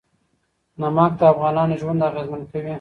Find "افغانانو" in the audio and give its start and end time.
1.33-1.75